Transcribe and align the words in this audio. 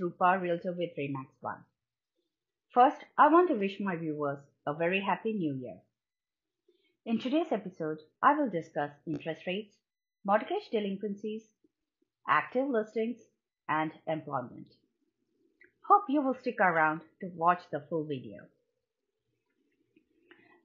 Rupa, 0.00 0.38
Realtor 0.38 0.74
with 0.76 0.90
Remax 0.98 1.28
One. 1.40 1.64
First, 2.74 2.98
I 3.16 3.28
want 3.28 3.48
to 3.48 3.54
wish 3.54 3.80
my 3.80 3.96
viewers 3.96 4.40
a 4.66 4.74
very 4.74 5.00
happy 5.00 5.32
new 5.32 5.54
year. 5.54 5.78
In 7.06 7.18
today's 7.18 7.50
episode, 7.50 8.00
I 8.22 8.34
will 8.34 8.50
discuss 8.50 8.90
interest 9.06 9.46
rates, 9.46 9.74
mortgage 10.26 10.68
delinquencies, 10.70 11.44
active 12.28 12.68
listings, 12.68 13.16
and 13.66 13.92
employment. 14.06 14.66
Hope 15.88 16.04
you 16.10 16.20
will 16.20 16.34
stick 16.34 16.60
around 16.60 17.00
to 17.22 17.28
watch 17.34 17.62
the 17.72 17.80
full 17.88 18.04
video. 18.04 18.42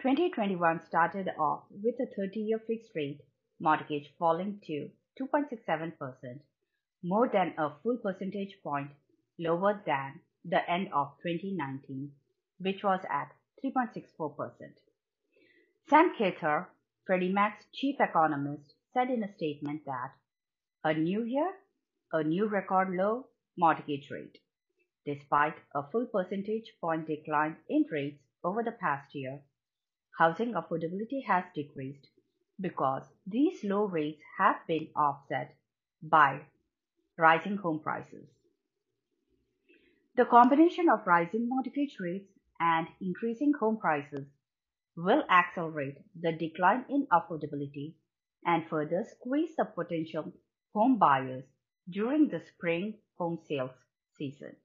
2021 0.00 0.80
started 0.86 1.28
off 1.40 1.64
with 1.82 1.96
a 1.98 2.20
30-year 2.20 2.60
fixed 2.68 2.92
rate 2.94 3.20
mortgage 3.58 4.14
falling 4.16 4.60
to 4.68 4.90
2.67%, 5.20 6.38
more 7.02 7.28
than 7.28 7.54
a 7.58 7.70
full 7.82 7.96
percentage 7.96 8.56
point 8.62 8.90
lower 9.38 9.82
than 9.86 10.20
the 10.44 10.68
end 10.70 10.88
of 10.92 11.12
2019, 11.22 12.10
which 12.58 12.82
was 12.82 13.00
at 13.10 13.32
3.64%. 13.64 14.50
Sam 15.88 16.14
Khater, 16.18 16.66
Freddie 17.06 17.32
Mac's 17.32 17.64
chief 17.72 17.96
economist, 18.00 18.74
said 18.92 19.10
in 19.10 19.22
a 19.22 19.32
statement 19.34 19.82
that 19.86 20.12
a 20.84 20.94
new 20.94 21.24
year, 21.24 21.52
a 22.12 22.22
new 22.22 22.46
record 22.46 22.90
low 22.90 23.26
mortgage 23.56 24.08
rate. 24.10 24.38
Despite 25.04 25.56
a 25.74 25.82
full 25.90 26.06
percentage 26.06 26.72
point 26.80 27.06
decline 27.06 27.56
in 27.68 27.84
rates 27.90 28.22
over 28.44 28.62
the 28.62 28.72
past 28.72 29.14
year, 29.14 29.40
housing 30.18 30.52
affordability 30.52 31.24
has 31.26 31.44
decreased 31.54 32.06
because 32.60 33.02
these 33.26 33.64
low 33.64 33.84
rates 33.84 34.22
have 34.38 34.56
been 34.66 34.88
offset 34.94 35.56
by 36.02 36.42
rising 37.18 37.56
home 37.56 37.80
prices. 37.80 38.26
The 40.16 40.24
combination 40.24 40.88
of 40.88 41.06
rising 41.06 41.48
mortgage 41.48 41.96
rates 41.98 42.30
and 42.60 42.86
increasing 43.00 43.52
home 43.58 43.78
prices 43.78 44.26
will 44.96 45.24
accelerate 45.30 45.98
the 46.20 46.32
decline 46.32 46.84
in 46.88 47.06
affordability 47.12 47.94
and 48.44 48.68
further 48.68 49.04
squeeze 49.10 49.56
the 49.56 49.64
potential 49.64 50.32
home 50.74 50.98
buyers 50.98 51.44
during 51.88 52.28
the 52.28 52.40
spring 52.40 52.98
home 53.18 53.38
sales 53.48 53.70
season. 54.18 54.56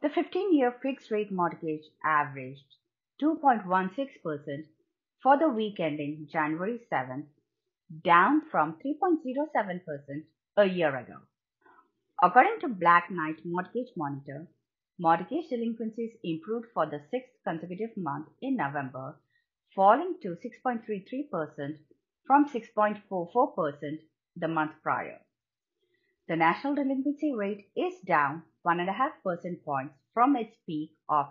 The 0.00 0.10
15 0.10 0.56
year 0.56 0.74
fixed 0.82 1.10
rate 1.10 1.30
mortgage 1.30 1.84
averaged 2.04 2.76
2.16% 3.20 4.66
for 5.22 5.38
the 5.38 5.48
week 5.48 5.78
ending 5.78 6.26
January 6.30 6.80
7th, 6.90 7.26
down 8.04 8.42
from 8.50 8.78
3.07% 8.84 10.24
a 10.56 10.66
year 10.66 10.96
ago. 10.96 11.16
According 12.22 12.60
to 12.60 12.68
Black 12.68 13.10
Knight 13.10 13.40
Mortgage 13.44 13.90
Monitor, 13.96 14.46
mortgage 14.98 15.48
delinquencies 15.48 16.16
improved 16.22 16.66
for 16.74 16.86
the 16.86 17.00
sixth 17.10 17.32
consecutive 17.44 17.96
month 17.96 18.28
in 18.40 18.56
November, 18.56 19.18
falling 19.74 20.16
to 20.22 20.36
6.33% 20.64 21.78
from 22.26 22.48
6.44% 22.48 23.98
the 24.36 24.48
month 24.48 24.72
prior. 24.82 25.20
The 26.28 26.36
national 26.36 26.76
delinquency 26.76 27.32
rate 27.34 27.68
is 27.76 27.94
down 28.06 28.42
1.5 28.66 29.10
percent 29.24 29.64
points 29.64 29.94
from 30.14 30.36
its 30.36 30.54
peak 30.66 30.90
of 31.08 31.26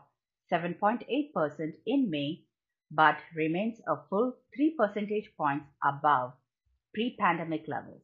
7.8% 0.52 1.73
in 1.85 2.09
May, 2.09 2.44
but 2.91 3.17
remains 3.33 3.80
a 3.88 3.95
full 4.09 4.33
3 4.56 4.75
percentage 4.78 5.31
points 5.38 5.67
above 5.81 6.33
pre-pandemic 6.94 7.68
levels. 7.68 8.01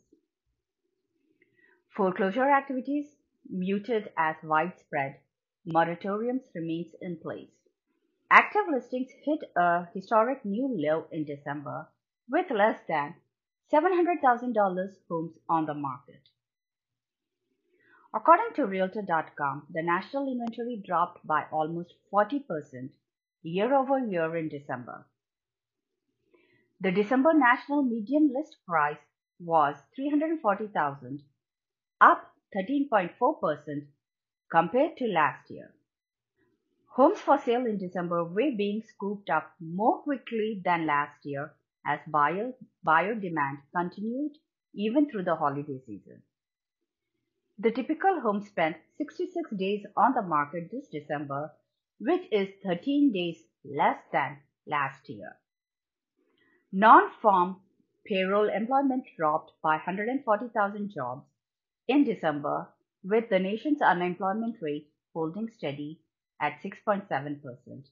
Foreclosure 1.98 2.52
activities 2.52 3.08
muted 3.50 4.12
as 4.16 4.36
widespread 4.44 5.18
moratoriums 5.68 6.44
remains 6.54 6.94
in 7.02 7.18
place. 7.18 7.50
Active 8.30 8.68
listings 8.70 9.10
hit 9.26 9.40
a 9.56 9.88
historic 9.96 10.46
new 10.46 10.68
low 10.78 11.08
in 11.12 11.26
December 11.26 11.88
with 12.30 12.52
less 12.52 12.80
than 12.88 13.16
$700,000 13.74 14.90
homes 15.10 15.40
on 15.50 15.66
the 15.66 15.74
market. 15.74 16.22
According 18.14 18.54
to 18.58 18.68
Realtor.com, 18.68 19.66
the 19.74 19.82
national 19.82 20.32
inventory 20.32 20.80
dropped 20.86 21.26
by 21.26 21.46
almost 21.52 21.96
40% 22.14 22.92
year 23.42 23.74
over 23.74 23.98
year 23.98 24.36
in 24.38 24.50
December. 24.50 25.08
The 26.80 26.92
December 26.92 27.34
national 27.34 27.82
median 27.82 28.32
list 28.38 28.58
price 28.68 29.00
was 29.40 29.78
340,000, 29.96 31.24
up 32.00 32.34
13.4% 32.56 33.88
compared 34.52 34.98
to 34.98 35.06
last 35.06 35.50
year. 35.50 35.74
Homes 36.96 37.20
for 37.20 37.38
sale 37.38 37.66
in 37.66 37.78
December 37.78 38.24
were 38.24 38.52
being 38.58 38.82
scooped 38.82 39.30
up 39.30 39.54
more 39.60 40.02
quickly 40.02 40.62
than 40.64 40.88
last 40.88 41.26
year 41.26 41.54
as 41.86 42.00
buyer, 42.08 42.54
buyer 42.84 43.16
demand 43.16 43.60
continued 43.76 44.32
even 44.74 45.10
through 45.10 45.24
the 45.24 45.36
holiday 45.36 45.80
season. 45.86 46.22
The 47.60 47.72
typical 47.72 48.20
home 48.22 48.42
spent 48.42 48.78
66 48.98 49.52
days 49.58 49.86
on 49.96 50.14
the 50.14 50.22
market 50.22 50.70
this 50.72 50.88
December, 50.88 51.52
which 52.00 52.24
is 52.32 52.50
13 52.64 53.12
days 53.12 53.38
less 53.66 53.98
than 54.12 54.38
last 54.68 55.10
year. 55.10 55.38
Non-farm 56.72 57.58
payroll 58.06 58.50
employment 58.50 59.06
dropped 59.18 59.52
by 59.64 59.76
140,000 59.76 60.92
jobs 60.94 61.26
in 61.88 62.04
December, 62.04 62.68
with 63.04 63.30
the 63.30 63.40
nation's 63.40 63.82
unemployment 63.82 64.58
rate 64.62 64.92
holding 65.14 65.50
steady 65.50 66.02
at 66.42 66.62
6.7%, 66.62 67.86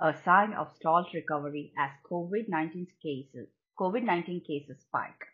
a 0.00 0.14
sign 0.24 0.52
of 0.52 0.74
stalled 0.76 1.06
recovery 1.14 1.72
as 1.78 1.90
COVID-19 2.10 2.86
cases, 3.02 3.48
COVID-19 3.78 4.46
cases 4.46 4.80
spike. 4.80 5.24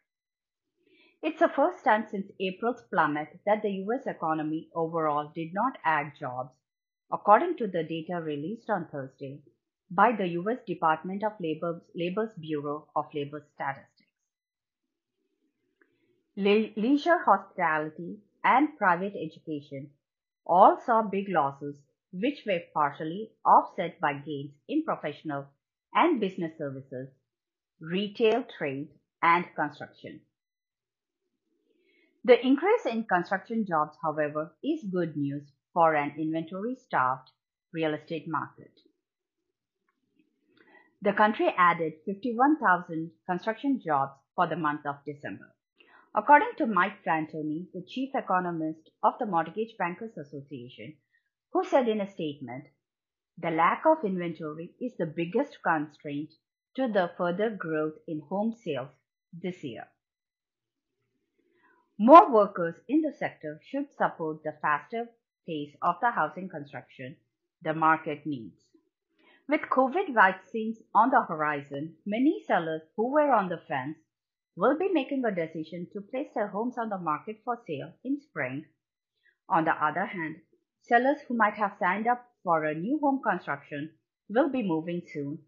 It's 1.23 1.41
the 1.41 1.49
first 1.49 1.83
time 1.83 2.07
since 2.11 2.31
April's 2.39 2.83
plummet 2.93 3.41
that 3.47 3.63
the 3.63 3.71
US 3.87 4.07
economy 4.07 4.69
overall 4.75 5.33
did 5.35 5.55
not 5.55 5.79
add 5.83 6.13
jobs, 6.21 6.55
according 7.11 7.57
to 7.57 7.67
the 7.67 7.83
data 7.83 8.21
released 8.21 8.69
on 8.69 8.89
Thursday 8.93 9.41
by 9.91 10.13
the 10.13 10.29
US 10.41 10.59
Department 10.67 11.25
of 11.25 11.33
Labor's, 11.41 11.81
Labor's 11.95 12.35
Bureau 12.39 12.89
of 12.95 13.07
Labor 13.15 13.47
Statistics. 13.55 13.94
Le- 16.37 16.73
leisure 16.77 17.19
hospitality 17.25 18.19
and 18.43 18.77
private 18.77 19.15
education 19.15 19.91
all 20.45 20.79
saw 20.85 21.01
big 21.03 21.29
losses, 21.29 21.81
which 22.13 22.45
were 22.45 22.61
partially 22.73 23.31
offset 23.47 24.01
by 24.01 24.13
gains 24.15 24.53
in 24.69 24.85
professional 24.85 25.47
and 25.95 26.21
business 26.21 26.59
services, 26.59 27.09
retail, 27.81 28.45
trade, 28.59 28.89
and 29.23 29.47
construction. 29.55 30.21
The 32.25 32.45
increase 32.45 32.85
in 32.87 33.05
construction 33.05 33.65
jobs, 33.65 33.97
however, 34.03 34.57
is 34.65 34.83
good 34.93 35.17
news 35.17 35.53
for 35.73 35.95
an 35.95 36.15
inventory 36.19 36.75
starved 36.75 37.31
real 37.73 37.95
estate 37.95 38.27
market. 38.27 38.73
The 41.01 41.13
country 41.13 41.55
added 41.57 41.93
51,000 42.07 43.13
construction 43.29 43.81
jobs 43.85 44.15
for 44.35 44.47
the 44.47 44.57
month 44.57 44.87
of 44.87 45.05
December. 45.05 45.54
According 46.17 46.53
to 46.59 46.67
Mike 46.67 47.03
Fratantoni, 47.03 47.73
the 47.73 47.83
chief 47.83 48.15
economist 48.15 48.89
of 49.03 49.15
the 49.19 49.27
Mortgage 49.27 49.77
Bankers 49.77 50.17
Association, 50.17 50.97
who 51.53 51.65
said 51.65 51.89
in 51.89 52.01
a 52.01 52.09
statement, 52.09 52.69
the 53.37 53.51
lack 53.51 53.85
of 53.85 54.05
inventory 54.05 54.75
is 54.81 54.97
the 54.97 55.07
biggest 55.07 55.59
constraint 55.65 56.35
to 56.77 56.87
the 56.87 57.11
further 57.19 57.51
growth 57.51 57.95
in 58.07 58.21
home 58.21 58.53
sales 58.53 58.91
this 59.33 59.65
year. 59.65 59.89
More 61.99 62.33
workers 62.33 62.77
in 62.89 63.03
the 63.03 63.13
sector 63.13 63.61
should 63.65 63.93
support 63.93 64.45
the 64.45 64.57
faster 64.63 65.09
pace 65.49 65.75
of 65.83 65.97
the 66.01 66.13
housing 66.13 66.49
construction 66.49 67.17
the 67.61 67.75
market 67.75 68.25
needs. 68.25 68.61
With 69.49 69.63
COVID 69.63 70.15
vaccines 70.15 70.79
on 70.95 71.11
the 71.11 71.23
horizon, 71.23 71.97
many 72.07 72.41
sellers 72.47 72.83
who 72.97 73.11
were 73.11 73.33
on 73.33 73.49
the 73.49 73.59
fence 73.59 73.99
will 74.57 74.79
be 74.79 74.89
making 74.93 75.25
a 75.25 75.35
decision 75.35 75.87
to 75.93 76.01
place 76.01 76.29
their 76.35 76.49
homes 76.49 76.79
on 76.79 76.89
the 76.89 76.99
market 76.99 77.37
for 77.45 77.59
sale 77.67 77.93
in 78.05 78.21
spring. 78.21 78.65
On 79.49 79.65
the 79.65 79.73
other 79.73 80.07
hand, 80.07 80.37
sellers 80.83 81.19
who 81.27 81.37
might 81.37 81.55
have 81.55 81.77
signed 81.79 82.07
up 82.07 82.25
for 82.43 82.65
a 82.65 82.75
new 82.75 82.99
home 83.03 83.21
construction 83.23 83.91
will 84.29 84.51
be 84.51 84.63
moving 84.63 85.03
soon. 85.13 85.39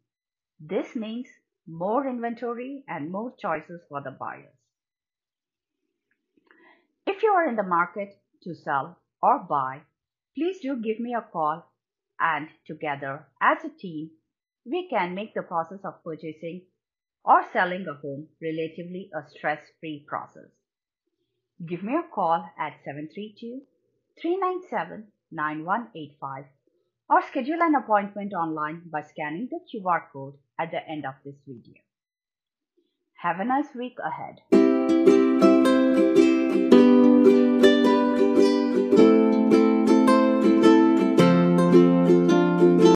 This 0.58 0.96
means 0.96 1.28
more 1.66 2.06
inventory 2.06 2.84
and 2.88 3.10
more 3.10 3.34
choices 3.38 3.82
for 3.88 4.02
the 4.02 4.10
buyers. 4.10 4.54
If 7.06 7.22
you 7.22 7.30
are 7.30 7.48
in 7.48 7.56
the 7.56 7.62
market 7.62 8.14
to 8.42 8.54
sell 8.54 8.98
or 9.22 9.38
buy, 9.38 9.82
please 10.36 10.58
do 10.60 10.76
give 10.82 11.00
me 11.00 11.14
a 11.14 11.22
call 11.22 11.72
and 12.18 12.48
together 12.66 13.26
as 13.40 13.64
a 13.64 13.78
team, 13.78 14.10
we 14.64 14.88
can 14.88 15.14
make 15.14 15.34
the 15.34 15.42
process 15.42 15.80
of 15.84 16.02
purchasing 16.02 16.62
or 17.26 17.42
selling 17.52 17.86
a 17.88 17.94
home 17.94 18.28
relatively 18.40 19.10
a 19.12 19.28
stress-free 19.28 20.04
process. 20.06 20.48
Give 21.66 21.82
me 21.82 21.94
a 21.94 22.04
call 22.14 22.46
at 22.58 22.74
732-397-9185 24.22 26.44
or 27.08 27.22
schedule 27.22 27.62
an 27.62 27.74
appointment 27.74 28.32
online 28.32 28.82
by 28.90 29.02
scanning 29.02 29.48
the 29.50 29.60
QR 29.72 30.02
code 30.12 30.34
at 30.58 30.70
the 30.70 30.88
end 30.88 31.04
of 31.04 31.14
this 31.24 31.36
video. 31.46 31.74
Have 33.22 33.40
a 33.40 33.44
nice 33.44 33.74
week 33.74 33.96
ahead. 34.04 34.55